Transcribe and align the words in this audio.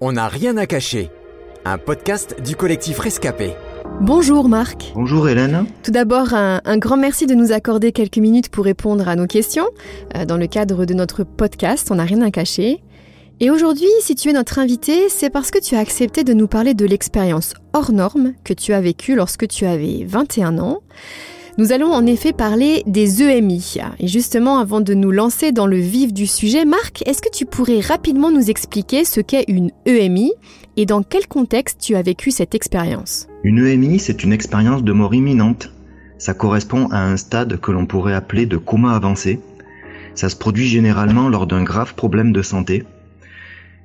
On 0.00 0.12
n'a 0.12 0.28
rien 0.28 0.56
à 0.56 0.66
cacher. 0.66 1.10
Un 1.64 1.78
podcast 1.78 2.36
du 2.44 2.56
collectif 2.56 2.98
Rescapé. 2.98 3.52
Bonjour 4.00 4.48
Marc. 4.48 4.92
Bonjour 4.94 5.28
Hélène. 5.28 5.66
Tout 5.82 5.92
d'abord, 5.92 6.34
un, 6.34 6.60
un 6.64 6.78
grand 6.78 6.96
merci 6.96 7.26
de 7.26 7.34
nous 7.34 7.52
accorder 7.52 7.92
quelques 7.92 8.18
minutes 8.18 8.48
pour 8.48 8.64
répondre 8.64 9.08
à 9.08 9.14
nos 9.16 9.26
questions 9.26 9.66
euh, 10.16 10.24
dans 10.24 10.36
le 10.36 10.46
cadre 10.46 10.84
de 10.84 10.94
notre 10.94 11.22
podcast 11.22 11.88
On 11.90 11.94
n'a 11.96 12.04
rien 12.04 12.20
à 12.22 12.30
cacher. 12.30 12.82
Et 13.40 13.50
aujourd'hui, 13.50 13.88
si 14.00 14.14
tu 14.14 14.30
es 14.30 14.32
notre 14.32 14.58
invité, 14.58 15.08
c'est 15.08 15.30
parce 15.30 15.50
que 15.50 15.58
tu 15.58 15.74
as 15.74 15.80
accepté 15.80 16.24
de 16.24 16.34
nous 16.34 16.48
parler 16.48 16.74
de 16.74 16.86
l'expérience 16.86 17.54
hors 17.72 17.92
norme 17.92 18.32
que 18.44 18.52
tu 18.52 18.72
as 18.72 18.80
vécue 18.80 19.14
lorsque 19.14 19.48
tu 19.48 19.64
avais 19.64 20.04
21 20.06 20.58
ans. 20.58 20.80
Nous 21.56 21.70
allons 21.70 21.92
en 21.92 22.04
effet 22.04 22.32
parler 22.32 22.82
des 22.88 23.22
EMI. 23.22 23.76
Et 24.00 24.08
justement, 24.08 24.58
avant 24.58 24.80
de 24.80 24.92
nous 24.92 25.12
lancer 25.12 25.52
dans 25.52 25.68
le 25.68 25.76
vif 25.76 26.12
du 26.12 26.26
sujet, 26.26 26.64
Marc, 26.64 27.06
est-ce 27.06 27.22
que 27.22 27.30
tu 27.30 27.46
pourrais 27.46 27.78
rapidement 27.78 28.32
nous 28.32 28.50
expliquer 28.50 29.04
ce 29.04 29.20
qu'est 29.20 29.44
une 29.46 29.70
EMI 29.86 30.32
et 30.76 30.84
dans 30.84 31.04
quel 31.04 31.28
contexte 31.28 31.80
tu 31.80 31.94
as 31.94 32.02
vécu 32.02 32.32
cette 32.32 32.56
expérience? 32.56 33.28
Une 33.44 33.64
EMI, 33.64 34.00
c'est 34.00 34.24
une 34.24 34.32
expérience 34.32 34.82
de 34.82 34.90
mort 34.90 35.14
imminente. 35.14 35.70
Ça 36.18 36.34
correspond 36.34 36.88
à 36.88 37.04
un 37.04 37.16
stade 37.16 37.60
que 37.60 37.70
l'on 37.70 37.86
pourrait 37.86 38.14
appeler 38.14 38.46
de 38.46 38.56
coma 38.56 38.92
avancé. 38.92 39.38
Ça 40.16 40.28
se 40.28 40.36
produit 40.36 40.66
généralement 40.66 41.28
lors 41.28 41.46
d'un 41.46 41.62
grave 41.62 41.94
problème 41.94 42.32
de 42.32 42.42
santé. 42.42 42.82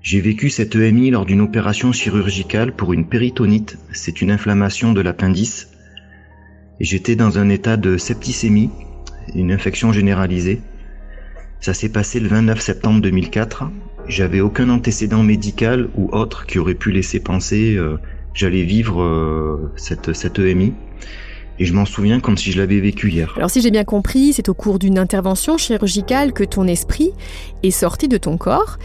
J'ai 0.01 0.21
vécu 0.21 0.49
cette 0.49 0.75
EMI 0.75 1.11
lors 1.11 1.27
d'une 1.27 1.41
opération 1.41 1.91
chirurgicale 1.91 2.75
pour 2.75 2.93
une 2.93 3.05
péritonite, 3.05 3.77
c'est 3.91 4.21
une 4.23 4.31
inflammation 4.31 4.91
de 4.91 5.01
l'appendice. 5.01 5.67
J'étais 6.79 7.15
dans 7.15 7.37
un 7.37 7.49
état 7.49 7.75
de 7.75 7.97
septicémie, 7.97 8.69
une 9.35 9.51
infection 9.51 9.91
généralisée. 9.91 10.61
Ça 11.59 11.73
s'est 11.73 11.89
passé 11.89 12.19
le 12.19 12.29
29 12.29 12.61
septembre 12.61 13.01
2004. 13.01 13.65
J'avais 14.07 14.39
aucun 14.39 14.69
antécédent 14.69 15.21
médical 15.21 15.89
ou 15.95 16.09
autre 16.11 16.45
qui 16.45 16.57
aurait 16.57 16.75
pu 16.75 16.91
laisser 16.91 17.19
penser 17.19 17.75
euh, 17.75 17.97
j'allais 18.33 18.63
vivre 18.63 19.01
euh, 19.01 19.71
cette, 19.75 20.13
cette 20.13 20.39
EMI. 20.39 20.73
Et 21.59 21.65
je 21.65 21.73
m'en 21.73 21.85
souviens 21.85 22.21
comme 22.21 22.37
si 22.37 22.53
je 22.53 22.57
l'avais 22.57 22.79
vécu 22.79 23.09
hier. 23.09 23.33
Alors 23.35 23.49
si 23.49 23.59
j'ai 23.61 23.71
bien 23.71 23.83
compris, 23.83 24.31
c'est 24.31 24.47
au 24.47 24.53
cours 24.53 24.79
d'une 24.79 24.97
intervention 24.97 25.57
chirurgicale 25.57 26.31
que 26.31 26.45
ton 26.45 26.65
esprit 26.65 27.11
est 27.63 27.71
sorti 27.71 28.07
de 28.07 28.17
ton 28.17 28.37
corps. 28.37 28.77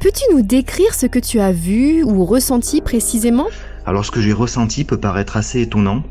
Peux-tu 0.00 0.24
nous 0.34 0.42
décrire 0.42 0.92
ce 0.94 1.06
que 1.06 1.20
tu 1.20 1.38
as 1.38 1.52
vu 1.52 2.02
ou 2.02 2.24
ressenti 2.24 2.80
précisément? 2.80 3.46
Alors 3.86 4.04
ce 4.04 4.10
que 4.10 4.20
j'ai 4.20 4.32
ressenti 4.32 4.82
peut 4.82 4.98
paraître 4.98 5.36
assez 5.36 5.60
étonnant. 5.60 6.02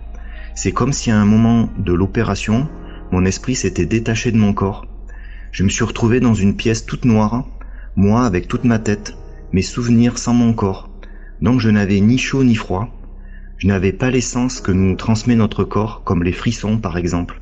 C'est 0.55 0.71
comme 0.71 0.93
si 0.93 1.11
à 1.11 1.19
un 1.19 1.25
moment 1.25 1.69
de 1.77 1.91
l'opération, 1.91 2.69
mon 3.11 3.25
esprit 3.25 3.55
s'était 3.55 3.85
détaché 3.85 4.31
de 4.31 4.37
mon 4.37 4.53
corps. 4.53 4.87
Je 5.51 5.63
me 5.63 5.69
suis 5.69 5.83
retrouvé 5.83 6.21
dans 6.21 6.33
une 6.33 6.55
pièce 6.55 6.85
toute 6.85 7.03
noire, 7.03 7.45
moi 7.97 8.25
avec 8.25 8.47
toute 8.47 8.63
ma 8.63 8.79
tête, 8.79 9.17
mes 9.51 9.61
souvenirs 9.61 10.17
sans 10.17 10.33
mon 10.33 10.53
corps. 10.53 10.89
Donc 11.41 11.59
je 11.59 11.69
n'avais 11.69 11.99
ni 11.99 12.17
chaud 12.17 12.45
ni 12.45 12.55
froid. 12.55 12.89
Je 13.57 13.67
n'avais 13.67 13.91
pas 13.91 14.09
l'essence 14.09 14.61
que 14.61 14.71
nous 14.71 14.95
transmet 14.95 15.35
notre 15.35 15.65
corps, 15.65 16.03
comme 16.05 16.23
les 16.23 16.31
frissons 16.31 16.77
par 16.77 16.97
exemple. 16.97 17.41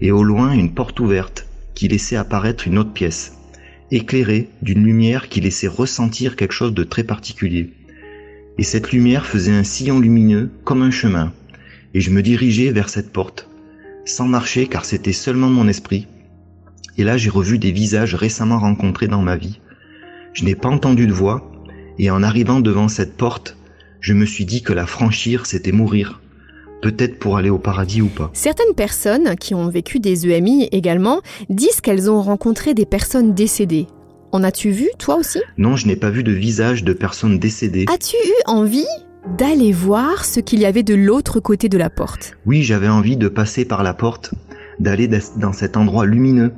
Et 0.00 0.10
au 0.10 0.24
loin 0.24 0.50
une 0.50 0.74
porte 0.74 0.98
ouverte, 0.98 1.46
qui 1.74 1.86
laissait 1.86 2.16
apparaître 2.16 2.66
une 2.66 2.78
autre 2.78 2.92
pièce, 2.92 3.38
éclairée 3.92 4.50
d'une 4.62 4.82
lumière 4.82 5.28
qui 5.28 5.40
laissait 5.40 5.68
ressentir 5.68 6.34
quelque 6.34 6.52
chose 6.52 6.74
de 6.74 6.82
très 6.82 7.04
particulier. 7.04 7.72
Et 8.58 8.64
cette 8.64 8.90
lumière 8.90 9.26
faisait 9.26 9.54
un 9.54 9.62
sillon 9.62 10.00
lumineux 10.00 10.50
comme 10.64 10.82
un 10.82 10.90
chemin, 10.90 11.32
et 11.94 12.00
je 12.00 12.10
me 12.10 12.22
dirigeais 12.22 12.70
vers 12.70 12.88
cette 12.88 13.12
porte, 13.12 13.48
sans 14.04 14.26
marcher 14.26 14.66
car 14.66 14.84
c'était 14.84 15.12
seulement 15.12 15.48
mon 15.48 15.68
esprit. 15.68 16.06
Et 16.96 17.04
là 17.04 17.16
j'ai 17.16 17.30
revu 17.30 17.58
des 17.58 17.72
visages 17.72 18.14
récemment 18.14 18.58
rencontrés 18.58 19.08
dans 19.08 19.22
ma 19.22 19.36
vie. 19.36 19.60
Je 20.32 20.44
n'ai 20.44 20.54
pas 20.54 20.68
entendu 20.68 21.06
de 21.06 21.12
voix, 21.12 21.50
et 21.98 22.10
en 22.10 22.22
arrivant 22.22 22.60
devant 22.60 22.88
cette 22.88 23.16
porte, 23.16 23.56
je 24.00 24.14
me 24.14 24.24
suis 24.24 24.44
dit 24.44 24.62
que 24.62 24.72
la 24.72 24.86
franchir 24.86 25.46
c'était 25.46 25.72
mourir, 25.72 26.20
peut-être 26.82 27.18
pour 27.18 27.36
aller 27.36 27.50
au 27.50 27.58
paradis 27.58 28.02
ou 28.02 28.08
pas. 28.08 28.30
Certaines 28.34 28.74
personnes 28.74 29.36
qui 29.36 29.54
ont 29.54 29.68
vécu 29.68 29.98
des 29.98 30.28
EMI 30.28 30.68
également 30.72 31.20
disent 31.48 31.80
qu'elles 31.80 32.10
ont 32.10 32.22
rencontré 32.22 32.74
des 32.74 32.86
personnes 32.86 33.34
décédées. 33.34 33.86
En 34.30 34.44
as-tu 34.44 34.70
vu, 34.70 34.88
toi 34.98 35.16
aussi? 35.16 35.40
Non, 35.56 35.76
je 35.76 35.86
n'ai 35.86 35.96
pas 35.96 36.10
vu 36.10 36.22
de 36.22 36.32
visage 36.32 36.84
de 36.84 36.92
personnes 36.92 37.38
décédées. 37.38 37.86
As-tu 37.90 38.16
eu 38.16 38.34
envie 38.46 38.84
d'aller 39.36 39.72
voir 39.72 40.24
ce 40.24 40.40
qu'il 40.40 40.60
y 40.60 40.66
avait 40.66 40.82
de 40.82 40.94
l'autre 40.94 41.40
côté 41.40 41.68
de 41.68 41.78
la 41.78 41.90
porte 41.90 42.36
Oui, 42.46 42.62
j'avais 42.62 42.88
envie 42.88 43.16
de 43.16 43.28
passer 43.28 43.64
par 43.64 43.82
la 43.82 43.94
porte, 43.94 44.32
d'aller 44.78 45.08
dans 45.36 45.52
cet 45.52 45.76
endroit 45.76 46.06
lumineux. 46.06 46.52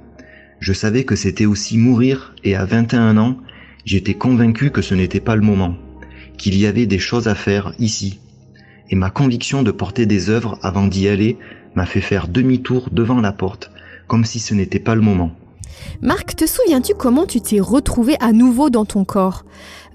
Je 0.61 0.73
savais 0.73 1.05
que 1.05 1.17
c'était 1.17 1.47
aussi 1.47 1.79
mourir 1.79 2.35
et 2.45 2.55
à 2.55 2.65
21 2.65 3.17
ans, 3.17 3.37
j'étais 3.85 4.15
convaincu 4.15 4.71
que 4.71 4.83
ce 4.83 4.95
n'était 4.95 5.21
pas 5.21 5.37
le 5.37 5.43
moment, 5.43 5.77
qu'il 6.37 6.57
y 6.57 6.67
avait 6.67 6.87
des 6.87 6.99
choses 6.99 7.29
à 7.29 7.35
faire 7.35 7.73
ici. 7.79 8.21
Et 8.91 8.97
ma 8.97 9.11
conviction 9.11 9.63
de 9.63 9.71
porter 9.71 10.07
des 10.07 10.31
œuvres 10.31 10.59
avant 10.63 10.87
d'y 10.87 11.09
aller 11.09 11.39
m'a 11.75 11.87
fait 11.87 12.01
faire 12.01 12.29
demi-tour 12.29 12.89
devant 12.93 13.21
la 13.21 13.33
porte, 13.33 13.71
comme 14.07 14.25
si 14.25 14.39
ce 14.39 14.55
n'était 14.55 14.81
pas 14.81 14.95
le 14.95 15.01
moment. 15.01 15.33
Marc, 16.03 16.37
te 16.37 16.47
souviens-tu 16.47 16.95
comment 16.95 17.27
tu 17.27 17.41
t'es 17.41 17.61
retrouvé 17.61 18.17
à 18.21 18.33
nouveau 18.33 18.71
dans 18.71 18.85
ton 18.85 19.05
corps? 19.05 19.45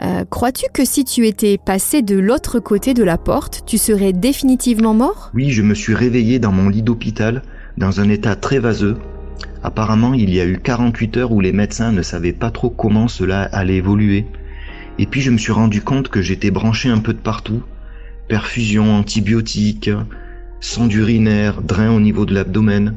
Euh, 0.01 0.25
Crois-tu 0.29 0.65
que 0.73 0.85
si 0.85 1.05
tu 1.05 1.25
étais 1.27 1.57
passé 1.57 2.01
de 2.01 2.17
l'autre 2.17 2.59
côté 2.59 2.93
de 2.93 3.03
la 3.03 3.17
porte, 3.17 3.63
tu 3.65 3.77
serais 3.77 4.13
définitivement 4.13 4.93
mort? 4.93 5.31
Oui, 5.33 5.51
je 5.51 5.61
me 5.61 5.73
suis 5.73 5.95
réveillé 5.95 6.39
dans 6.39 6.51
mon 6.51 6.69
lit 6.69 6.83
d'hôpital, 6.83 7.41
dans 7.77 7.99
un 8.01 8.09
état 8.09 8.35
très 8.35 8.59
vaseux. 8.59 8.97
Apparemment, 9.63 10.13
il 10.13 10.31
y 10.31 10.39
a 10.39 10.45
eu 10.45 10.59
48 10.59 11.17
heures 11.17 11.31
où 11.31 11.41
les 11.41 11.51
médecins 11.51 11.91
ne 11.91 12.03
savaient 12.03 12.33
pas 12.33 12.51
trop 12.51 12.69
comment 12.69 13.07
cela 13.07 13.41
allait 13.41 13.77
évoluer. 13.77 14.27
Et 14.99 15.07
puis 15.07 15.21
je 15.21 15.31
me 15.31 15.39
suis 15.39 15.51
rendu 15.51 15.81
compte 15.81 16.09
que 16.09 16.21
j'étais 16.21 16.51
branché 16.51 16.89
un 16.89 16.99
peu 16.99 17.13
de 17.13 17.19
partout. 17.19 17.63
Perfusion, 18.27 18.93
antibiotiques, 18.95 19.89
sang 20.59 20.87
urinaire, 20.87 21.63
drain 21.63 21.91
au 21.91 21.99
niveau 21.99 22.25
de 22.27 22.35
l'abdomen. 22.35 22.93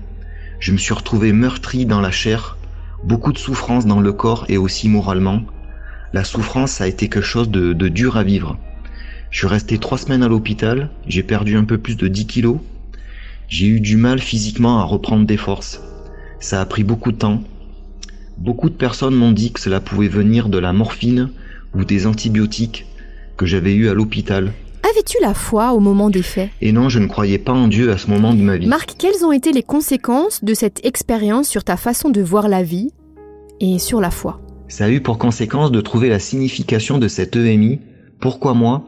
Je 0.60 0.72
me 0.72 0.77
suis 0.77 0.93
retrouvé 0.93 1.33
meurtri 1.33 1.87
dans 1.87 2.00
la 2.03 2.10
chair, 2.10 2.58
beaucoup 3.04 3.32
de 3.32 3.38
souffrance 3.38 3.86
dans 3.86 4.00
le 4.00 4.12
corps 4.12 4.44
et 4.48 4.59
aussi 4.59 4.88
moralement. 4.88 5.42
La 6.12 6.25
souffrance 6.25 6.81
a 6.81 6.88
été 6.88 7.09
quelque 7.09 7.25
chose 7.25 7.50
de, 7.50 7.72
dur 7.88 8.16
à 8.16 8.25
vivre. 8.25 8.59
Je 9.31 9.38
suis 9.38 9.47
resté 9.47 9.78
trois 9.78 9.98
semaines 9.98 10.22
à 10.22 10.28
l'hôpital, 10.28 10.91
j'ai 11.06 11.22
perdu 11.22 11.56
un 11.56 11.64
peu 11.64 11.78
plus 11.78 11.97
de 11.97 12.09
10 12.09 12.26
kilos. 12.26 12.59
J'ai 13.48 13.66
eu 13.66 13.81
du 13.81 13.97
mal 13.97 14.19
physiquement 14.19 14.81
à 14.81 14.84
reprendre 14.84 15.26
des 15.26 15.36
forces. 15.36 15.81
Ça 16.41 16.60
a 16.60 16.66
pris 16.66 16.84
beaucoup 16.84 17.12
de 17.12 17.19
temps. 17.19 17.42
Beaucoup 18.38 18.70
de 18.70 18.75
personnes 18.75 19.15
m'ont 19.15 19.32
dit 19.32 19.53
que 19.53 19.60
cela 19.60 19.80
pouvait 19.80 20.09
venir 20.09 20.48
de 20.48 20.59
la 20.59 20.72
morphine 20.72 21.30
ou 21.75 21.84
des 21.84 22.06
antibiotiques 22.06 22.86
que 23.36 23.47
j'avais 23.47 23.75
eu 23.75 23.88
à 23.88 23.94
l'hôpital. 23.94 24.53
Avais-tu 24.98 25.19
la 25.22 25.32
foi 25.32 25.75
au 25.75 25.78
moment 25.78 26.10
des 26.10 26.25
faits? 26.25 26.50
Et 26.60 26.72
non, 26.72 26.88
je 26.88 26.98
ne 26.98 27.06
croyais 27.06 27.38
pas 27.38 27.53
en 27.53 27.69
Dieu 27.69 27.92
à 27.92 27.98
ce 27.98 28.10
moment 28.10 28.34
de 28.34 28.41
ma 28.41 28.56
vie. 28.56 28.66
Marc, 28.66 28.97
quelles 28.98 29.25
ont 29.25 29.31
été 29.31 29.53
les 29.53 29.62
conséquences 29.62 30.42
de 30.42 30.54
cette 30.54 30.84
expérience 30.84 31.48
sur 31.48 31.62
ta 31.62 31.76
façon 31.76 32.10
de 32.10 32.20
voir 32.20 32.48
la 32.48 32.64
vie 32.64 32.91
et 33.60 33.78
sur 33.78 34.00
la 34.00 34.10
foi? 34.10 34.41
Ça 34.66 34.86
a 34.86 34.91
eu 34.91 35.00
pour 35.00 35.19
conséquence 35.19 35.70
de 35.70 35.81
trouver 35.81 36.09
la 36.09 36.19
signification 36.19 36.98
de 36.98 37.06
cette 37.06 37.36
EMI. 37.36 37.78
Pourquoi 38.19 38.54
moi? 38.54 38.86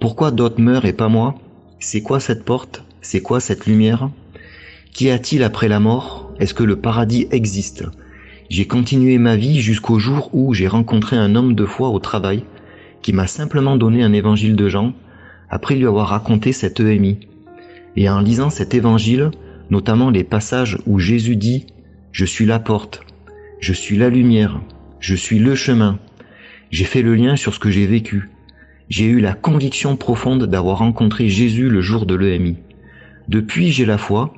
Pourquoi 0.00 0.30
d'autres 0.30 0.62
meurent 0.62 0.86
et 0.86 0.94
pas 0.94 1.08
moi? 1.08 1.34
C'est 1.78 2.00
quoi 2.00 2.20
cette 2.20 2.46
porte? 2.46 2.82
C'est 3.02 3.20
quoi 3.20 3.38
cette 3.38 3.66
lumière? 3.66 4.08
Qu'y 4.94 5.10
a-t-il 5.10 5.42
après 5.42 5.68
la 5.68 5.78
mort? 5.78 6.32
Est-ce 6.40 6.54
que 6.54 6.64
le 6.64 6.76
paradis 6.76 7.28
existe? 7.32 7.84
J'ai 8.48 8.66
continué 8.66 9.18
ma 9.18 9.36
vie 9.36 9.60
jusqu'au 9.60 9.98
jour 9.98 10.30
où 10.32 10.54
j'ai 10.54 10.68
rencontré 10.68 11.16
un 11.16 11.34
homme 11.34 11.54
de 11.54 11.66
foi 11.66 11.90
au 11.90 11.98
travail 11.98 12.44
qui 13.02 13.12
m'a 13.12 13.26
simplement 13.26 13.76
donné 13.76 14.02
un 14.02 14.14
évangile 14.14 14.56
de 14.56 14.70
Jean 14.70 14.94
après 15.54 15.76
lui 15.76 15.86
avoir 15.86 16.08
raconté 16.08 16.52
cette 16.52 16.80
EMI. 16.80 17.20
Et 17.94 18.08
en 18.08 18.20
lisant 18.20 18.50
cet 18.50 18.74
évangile, 18.74 19.30
notamment 19.70 20.10
les 20.10 20.24
passages 20.24 20.78
où 20.84 20.98
Jésus 20.98 21.36
dit⁇ 21.36 21.66
Je 22.10 22.24
suis 22.24 22.44
la 22.44 22.58
porte, 22.58 23.02
je 23.60 23.72
suis 23.72 23.96
la 23.96 24.08
lumière, 24.08 24.60
je 24.98 25.14
suis 25.14 25.38
le 25.38 25.54
chemin⁇ 25.54 25.92
j'ai 26.72 26.84
fait 26.84 27.02
le 27.02 27.14
lien 27.14 27.36
sur 27.36 27.54
ce 27.54 27.60
que 27.60 27.70
j'ai 27.70 27.86
vécu. 27.86 28.30
J'ai 28.88 29.04
eu 29.04 29.20
la 29.20 29.34
conviction 29.34 29.94
profonde 29.94 30.46
d'avoir 30.46 30.78
rencontré 30.78 31.28
Jésus 31.28 31.68
le 31.68 31.80
jour 31.80 32.04
de 32.04 32.16
l'EMI. 32.16 32.56
Depuis, 33.28 33.70
j'ai 33.70 33.84
la 33.84 33.96
foi, 33.96 34.34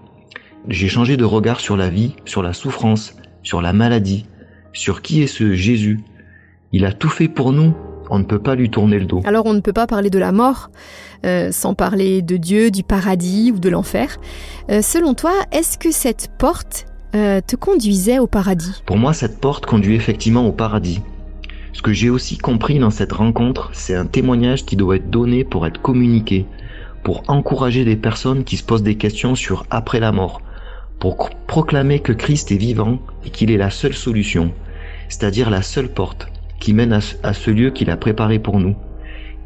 j'ai 0.68 0.88
changé 0.88 1.16
de 1.16 1.24
regard 1.24 1.60
sur 1.60 1.78
la 1.78 1.88
vie, 1.88 2.14
sur 2.26 2.42
la 2.42 2.52
souffrance, 2.52 3.16
sur 3.42 3.62
la 3.62 3.72
maladie, 3.72 4.26
sur 4.74 5.00
qui 5.00 5.22
est 5.22 5.26
ce 5.26 5.54
Jésus? 5.54 5.98
Il 6.72 6.84
a 6.84 6.92
tout 6.92 7.08
fait 7.08 7.28
pour 7.28 7.52
nous, 7.52 7.74
on 8.10 8.18
ne 8.18 8.24
peut 8.24 8.38
pas 8.38 8.54
lui 8.54 8.70
tourner 8.70 8.98
le 8.98 9.06
dos. 9.06 9.22
Alors 9.24 9.46
on 9.46 9.54
ne 9.54 9.60
peut 9.60 9.72
pas 9.72 9.86
parler 9.86 10.10
de 10.10 10.18
la 10.18 10.32
mort 10.32 10.70
euh, 11.24 11.50
sans 11.50 11.74
parler 11.74 12.22
de 12.22 12.36
Dieu, 12.36 12.70
du 12.70 12.82
paradis 12.82 13.52
ou 13.54 13.58
de 13.58 13.68
l'enfer. 13.68 14.18
Euh, 14.70 14.82
selon 14.82 15.14
toi, 15.14 15.32
est-ce 15.52 15.78
que 15.78 15.90
cette 15.90 16.30
porte 16.38 16.86
euh, 17.14 17.40
te 17.46 17.56
conduisait 17.56 18.18
au 18.18 18.26
paradis? 18.26 18.82
Pour 18.84 18.98
moi, 18.98 19.12
cette 19.12 19.40
porte 19.40 19.66
conduit 19.66 19.94
effectivement 19.94 20.46
au 20.46 20.52
paradis. 20.52 21.00
Ce 21.72 21.82
que 21.82 21.92
j'ai 21.92 22.10
aussi 22.10 22.38
compris 22.38 22.78
dans 22.78 22.90
cette 22.90 23.12
rencontre, 23.12 23.70
c'est 23.72 23.94
un 23.94 24.06
témoignage 24.06 24.64
qui 24.64 24.76
doit 24.76 24.96
être 24.96 25.10
donné 25.10 25.44
pour 25.44 25.66
être 25.66 25.80
communiqué, 25.80 26.46
pour 27.02 27.22
encourager 27.28 27.84
des 27.84 27.96
personnes 27.96 28.44
qui 28.44 28.56
se 28.56 28.64
posent 28.64 28.82
des 28.82 28.96
questions 28.96 29.34
sur 29.34 29.66
après 29.70 30.00
la 30.00 30.12
mort, 30.12 30.40
pour 30.98 31.30
proclamer 31.46 32.00
que 32.00 32.12
Christ 32.12 32.50
est 32.52 32.56
vivant 32.56 32.98
et 33.24 33.30
qu'il 33.30 33.50
est 33.50 33.58
la 33.58 33.70
seule 33.70 33.94
solution, 33.94 34.52
c'est-à-dire 35.08 35.50
la 35.50 35.62
seule 35.62 35.88
porte 35.88 36.28
qui 36.60 36.74
mène 36.74 36.92
à 36.92 37.00
ce, 37.00 37.14
à 37.22 37.32
ce 37.32 37.50
lieu 37.50 37.70
qu'il 37.70 37.90
a 37.90 37.96
préparé 37.96 38.38
pour 38.38 38.60
nous. 38.60 38.76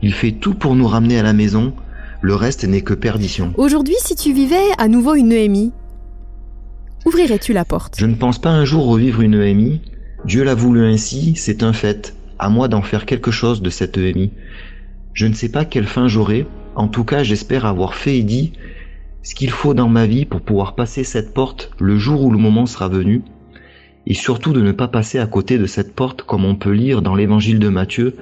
Il 0.02 0.12
fait 0.12 0.32
tout 0.32 0.54
pour 0.54 0.76
nous 0.76 0.86
ramener 0.86 1.18
à 1.18 1.22
la 1.22 1.32
maison, 1.32 1.74
le 2.22 2.34
reste 2.34 2.64
n'est 2.64 2.82
que 2.82 2.94
perdition. 2.94 3.52
Aujourd'hui, 3.56 3.96
si 3.98 4.14
tu 4.14 4.32
vivais 4.32 4.56
à 4.78 4.88
nouveau 4.88 5.14
une 5.14 5.32
EMI, 5.32 5.72
ouvrirais-tu 7.06 7.52
la 7.52 7.64
porte? 7.64 7.96
Je 7.98 8.06
ne 8.06 8.14
pense 8.14 8.38
pas 8.38 8.50
un 8.50 8.64
jour 8.64 8.86
revivre 8.86 9.20
une 9.20 9.34
EMI. 9.34 9.80
Dieu 10.24 10.44
l'a 10.44 10.54
voulu 10.54 10.84
ainsi, 10.84 11.34
c'est 11.36 11.62
un 11.62 11.72
fait. 11.72 12.14
À 12.38 12.48
moi 12.48 12.68
d'en 12.68 12.82
faire 12.82 13.06
quelque 13.06 13.30
chose 13.30 13.62
de 13.62 13.70
cette 13.70 13.96
EMI. 13.96 14.32
Je 15.12 15.26
ne 15.26 15.34
sais 15.34 15.50
pas 15.50 15.64
quelle 15.64 15.86
fin 15.86 16.08
j'aurai. 16.08 16.46
En 16.74 16.88
tout 16.88 17.04
cas, 17.04 17.22
j'espère 17.22 17.66
avoir 17.66 17.94
fait 17.94 18.18
et 18.18 18.22
dit 18.22 18.52
ce 19.22 19.34
qu'il 19.34 19.50
faut 19.50 19.74
dans 19.74 19.88
ma 19.88 20.06
vie 20.06 20.24
pour 20.24 20.40
pouvoir 20.40 20.74
passer 20.74 21.04
cette 21.04 21.34
porte 21.34 21.70
le 21.78 21.98
jour 21.98 22.22
où 22.22 22.30
le 22.30 22.38
moment 22.38 22.66
sera 22.66 22.88
venu. 22.88 23.22
Et 24.06 24.14
surtout 24.14 24.52
de 24.52 24.60
ne 24.60 24.72
pas 24.72 24.88
passer 24.88 25.18
à 25.18 25.26
côté 25.26 25.58
de 25.58 25.66
cette 25.66 25.94
porte 25.94 26.22
comme 26.22 26.44
on 26.44 26.54
peut 26.54 26.72
lire 26.72 27.02
dans 27.02 27.14
l'évangile 27.14 27.58
de 27.58 27.68
Matthieu. 27.68 28.16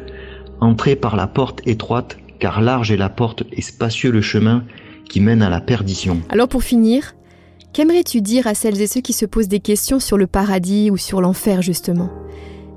Entrez 0.61 0.97
par 0.97 1.17
la 1.17 1.27
porte 1.27 1.61
étroite, 1.67 2.19
car 2.39 2.61
large 2.61 2.91
est 2.91 2.97
la 2.97 3.09
porte 3.09 3.45
et 3.53 3.63
spacieux 3.63 4.11
le 4.11 4.21
chemin 4.21 4.65
qui 5.09 5.21
mène 5.21 5.43
à 5.43 5.51
la 5.51 5.61
perdition. 5.61 6.21
Alors 6.29 6.49
pour 6.49 6.63
finir, 6.63 7.15
qu'aimerais-tu 7.73 8.21
dire 8.21 8.47
à 8.47 8.55
celles 8.55 8.81
et 8.81 8.87
ceux 8.87 9.01
qui 9.01 9.13
se 9.13 9.25
posent 9.25 9.49
des 9.49 9.61
questions 9.61 10.01
sur 10.01 10.19
le 10.19 10.27
paradis 10.27 10.91
ou 10.91 10.97
sur 10.97 11.21
l'enfer 11.21 11.63
justement? 11.63 12.11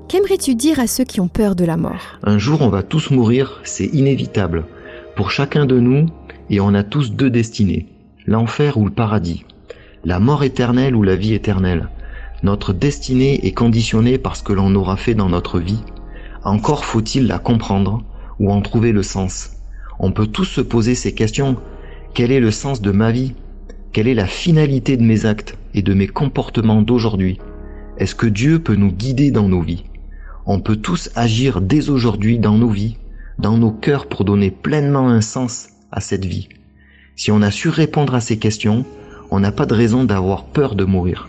Qu'aimerais-tu 0.08 0.54
dire 0.54 0.78
à 0.78 0.86
ceux 0.86 1.04
qui 1.04 1.20
ont 1.20 1.28
peur 1.28 1.54
de 1.54 1.64
la 1.64 1.76
mort? 1.76 2.18
Un 2.22 2.38
jour 2.38 2.62
on 2.62 2.68
va 2.68 2.82
tous 2.82 3.10
mourir, 3.10 3.60
c'est 3.64 3.86
inévitable. 3.86 4.64
Pour 5.16 5.30
chacun 5.30 5.66
de 5.66 5.78
nous, 5.78 6.06
et 6.50 6.60
on 6.60 6.74
a 6.74 6.82
tous 6.82 7.12
deux 7.12 7.30
destinées, 7.30 7.86
l'enfer 8.26 8.76
ou 8.76 8.84
le 8.84 8.92
paradis, 8.92 9.44
la 10.04 10.18
mort 10.18 10.44
éternelle 10.44 10.94
ou 10.94 11.02
la 11.02 11.16
vie 11.16 11.34
éternelle. 11.34 11.88
Notre 12.42 12.72
destinée 12.72 13.46
est 13.46 13.52
conditionnée 13.52 14.18
par 14.18 14.34
ce 14.34 14.42
que 14.42 14.52
l'on 14.52 14.74
aura 14.74 14.96
fait 14.96 15.14
dans 15.14 15.28
notre 15.28 15.60
vie. 15.60 15.84
Encore 16.42 16.84
faut-il 16.84 17.28
la 17.28 17.38
comprendre 17.38 18.02
ou 18.40 18.50
en 18.50 18.60
trouver 18.60 18.90
le 18.90 19.04
sens. 19.04 19.50
On 20.00 20.10
peut 20.10 20.26
tous 20.26 20.44
se 20.44 20.60
poser 20.60 20.96
ces 20.96 21.14
questions. 21.14 21.56
Quel 22.14 22.32
est 22.32 22.40
le 22.40 22.50
sens 22.50 22.80
de 22.80 22.90
ma 22.90 23.12
vie? 23.12 23.34
Quelle 23.92 24.08
est 24.08 24.14
la 24.14 24.26
finalité 24.26 24.96
de 24.96 25.04
mes 25.04 25.24
actes 25.24 25.56
et 25.74 25.82
de 25.82 25.94
mes 25.94 26.08
comportements 26.08 26.82
d'aujourd'hui? 26.82 27.38
Est-ce 27.98 28.16
que 28.16 28.26
Dieu 28.26 28.58
peut 28.58 28.74
nous 28.74 28.90
guider 28.90 29.30
dans 29.30 29.48
nos 29.48 29.60
vies? 29.60 29.84
On 30.44 30.58
peut 30.58 30.76
tous 30.76 31.10
agir 31.14 31.60
dès 31.60 31.90
aujourd'hui 31.90 32.40
dans 32.40 32.58
nos 32.58 32.70
vies, 32.70 32.96
dans 33.38 33.56
nos 33.56 33.70
cœurs 33.70 34.06
pour 34.06 34.24
donner 34.24 34.50
pleinement 34.50 35.08
un 35.08 35.20
sens 35.20 35.68
à 35.92 36.00
cette 36.00 36.24
vie. 36.24 36.48
Si 37.14 37.30
on 37.30 37.42
a 37.42 37.52
su 37.52 37.68
répondre 37.68 38.16
à 38.16 38.20
ces 38.20 38.38
questions, 38.38 38.84
on 39.30 39.38
n'a 39.38 39.52
pas 39.52 39.66
de 39.66 39.74
raison 39.74 40.02
d'avoir 40.02 40.46
peur 40.46 40.74
de 40.74 40.84
mourir. 40.84 41.28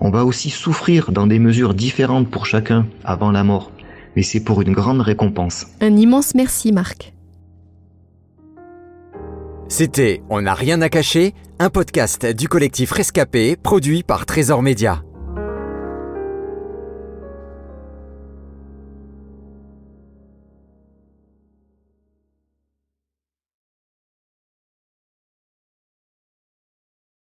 On 0.00 0.10
va 0.10 0.24
aussi 0.24 0.50
souffrir 0.50 1.12
dans 1.12 1.26
des 1.26 1.38
mesures 1.38 1.74
différentes 1.74 2.30
pour 2.30 2.46
chacun 2.46 2.86
avant 3.04 3.30
la 3.30 3.44
mort, 3.44 3.70
mais 4.14 4.22
c'est 4.22 4.40
pour 4.40 4.62
une 4.62 4.72
grande 4.72 5.00
récompense. 5.00 5.66
Un 5.80 5.96
immense 5.96 6.34
merci 6.34 6.72
Marc. 6.72 7.12
C'était 9.68 10.22
On 10.30 10.42
n'a 10.42 10.54
rien 10.54 10.80
à 10.80 10.88
cacher, 10.88 11.34
un 11.58 11.70
podcast 11.70 12.26
du 12.26 12.48
collectif 12.48 12.92
Rescapé 12.92 13.56
produit 13.56 14.02
par 14.02 14.26
Trésor 14.26 14.62
Média. 14.62 15.02